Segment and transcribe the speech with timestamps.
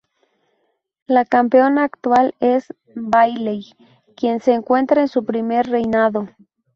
[1.05, 3.75] La campeona actual es Bayley,
[4.15, 6.27] quien se encuentra en su primer reinado.